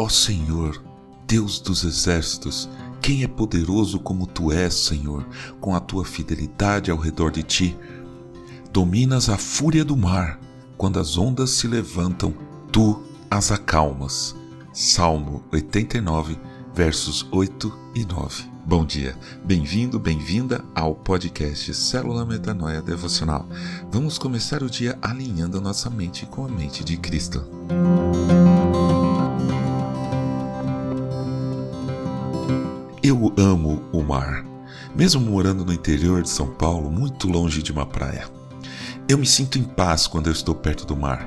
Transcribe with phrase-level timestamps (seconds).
[0.00, 0.80] Ó Senhor,
[1.26, 2.70] Deus dos exércitos,
[3.02, 5.26] quem é poderoso como tu és, Senhor,
[5.60, 7.76] com a tua fidelidade ao redor de ti?
[8.72, 10.38] Dominas a fúria do mar,
[10.76, 12.32] quando as ondas se levantam,
[12.70, 14.36] tu as acalmas.
[14.72, 16.38] Salmo 89,
[16.72, 18.44] versos 8 e 9.
[18.64, 23.48] Bom dia, bem-vindo, bem-vinda ao podcast Célula Metanoia Devocional.
[23.90, 27.44] Vamos começar o dia alinhando nossa mente com a mente de Cristo.
[33.38, 34.44] Amo o mar,
[34.96, 38.28] mesmo morando no interior de São Paulo, muito longe de uma praia.
[39.08, 41.26] Eu me sinto em paz quando eu estou perto do mar.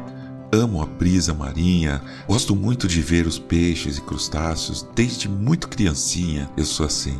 [0.53, 6.49] Amo a brisa marinha, gosto muito de ver os peixes e crustáceos, desde muito criancinha
[6.57, 7.17] eu sou assim.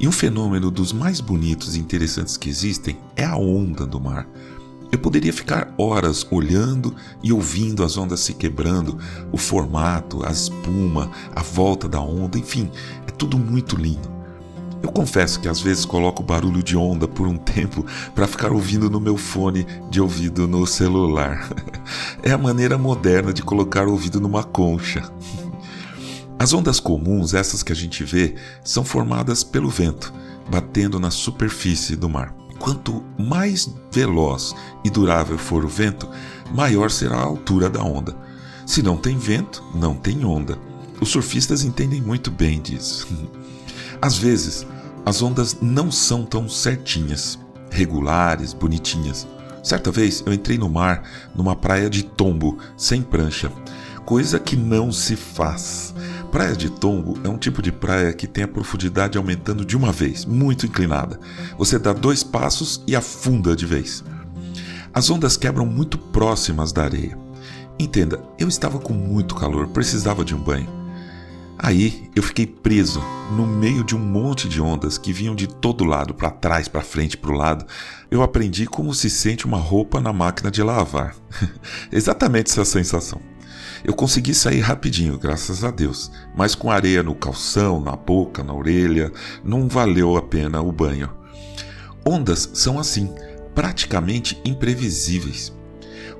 [0.00, 4.26] E um fenômeno dos mais bonitos e interessantes que existem é a onda do mar.
[4.90, 8.98] Eu poderia ficar horas olhando e ouvindo as ondas se quebrando,
[9.30, 12.70] o formato, a espuma, a volta da onda, enfim,
[13.06, 14.13] é tudo muito lindo.
[14.84, 18.90] Eu confesso que às vezes coloco barulho de onda por um tempo para ficar ouvindo
[18.90, 21.48] no meu fone de ouvido no celular.
[22.22, 25.10] é a maneira moderna de colocar o ouvido numa concha.
[26.38, 30.12] As ondas comuns, essas que a gente vê, são formadas pelo vento,
[30.50, 32.34] batendo na superfície do mar.
[32.58, 36.06] Quanto mais veloz e durável for o vento,
[36.52, 38.14] maior será a altura da onda.
[38.66, 40.58] Se não tem vento, não tem onda.
[41.00, 43.08] Os surfistas entendem muito bem disso.
[44.02, 44.66] Às vezes,
[45.04, 47.38] as ondas não são tão certinhas,
[47.70, 49.26] regulares, bonitinhas.
[49.62, 51.02] Certa vez eu entrei no mar,
[51.34, 53.50] numa praia de tombo, sem prancha,
[54.04, 55.94] coisa que não se faz.
[56.30, 59.92] Praia de tombo é um tipo de praia que tem a profundidade aumentando de uma
[59.92, 61.18] vez, muito inclinada.
[61.56, 64.02] Você dá dois passos e afunda de vez.
[64.92, 67.18] As ondas quebram muito próximas da areia.
[67.78, 70.83] Entenda, eu estava com muito calor, precisava de um banho.
[71.58, 73.00] Aí eu fiquei preso
[73.36, 76.82] no meio de um monte de ondas que vinham de todo lado, para trás, para
[76.82, 77.64] frente, para o lado.
[78.10, 81.14] Eu aprendi como se sente uma roupa na máquina de lavar.
[81.92, 83.20] Exatamente essa sensação.
[83.84, 88.54] Eu consegui sair rapidinho, graças a Deus, mas com areia no calção, na boca, na
[88.54, 89.12] orelha,
[89.44, 91.10] não valeu a pena o banho.
[92.04, 93.14] Ondas são assim,
[93.54, 95.52] praticamente imprevisíveis.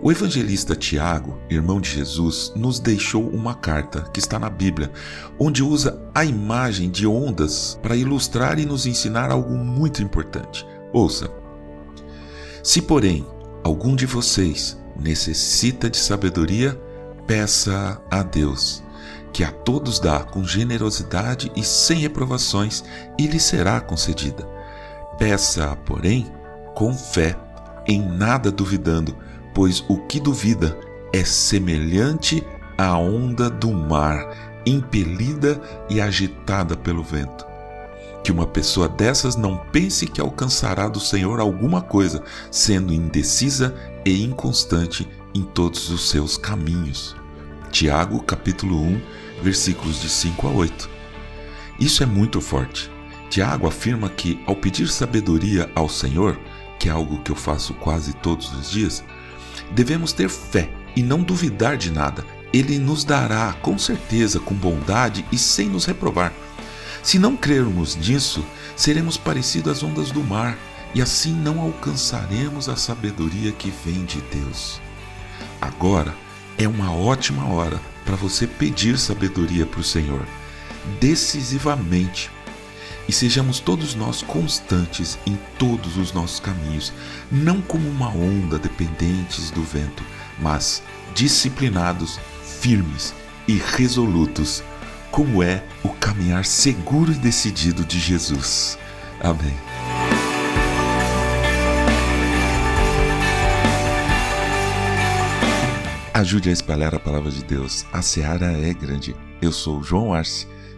[0.04, 4.92] O evangelista Tiago, irmão de Jesus, nos deixou uma carta que está na Bíblia,
[5.38, 10.66] onde usa a imagem de ondas para ilustrar e nos ensinar algo muito importante.
[10.92, 11.30] Ouça:
[12.62, 13.26] Se, porém,
[13.62, 16.78] algum de vocês necessita de sabedoria,
[17.26, 18.82] Peça a Deus,
[19.32, 22.84] que a todos dá com generosidade e sem reprovações,
[23.18, 24.46] e lhe será concedida.
[25.16, 26.30] Peça, porém,
[26.74, 27.34] com fé,
[27.86, 29.16] em nada duvidando,
[29.54, 30.78] pois o que duvida
[31.12, 32.44] é semelhante
[32.76, 37.46] à onda do mar, impelida e agitada pelo vento.
[38.24, 44.24] Que uma pessoa dessas não pense que alcançará do Senhor alguma coisa, sendo indecisa e
[44.24, 47.14] inconstante em todos os seus caminhos.
[47.70, 49.00] Tiago, capítulo 1,
[49.42, 50.90] versículos de 5 a 8.
[51.78, 52.90] Isso é muito forte.
[53.28, 56.38] Tiago afirma que, ao pedir sabedoria ao Senhor,
[56.78, 59.04] que é algo que eu faço quase todos os dias,
[59.72, 62.24] devemos ter fé e não duvidar de nada.
[62.52, 66.32] Ele nos dará, com certeza, com bondade e sem nos reprovar.
[67.02, 68.44] Se não crermos nisso,
[68.76, 70.56] seremos parecidos às ondas do mar
[70.94, 74.80] e assim não alcançaremos a sabedoria que vem de Deus.
[75.60, 76.14] Agora
[76.56, 80.24] é uma ótima hora para você pedir sabedoria para o Senhor,
[81.00, 82.30] decisivamente.
[83.06, 86.92] E sejamos todos nós constantes em todos os nossos caminhos,
[87.30, 90.02] não como uma onda dependentes do vento,
[90.40, 90.82] mas
[91.14, 92.18] disciplinados,
[92.60, 93.14] firmes
[93.46, 94.62] e resolutos,
[95.10, 98.78] como é o caminhar seguro e decidido de Jesus.
[99.20, 99.54] Amém.
[106.14, 107.84] Ajude a espalhar a palavra de Deus.
[107.92, 109.14] A seara é grande.
[109.42, 110.46] Eu sou João Arce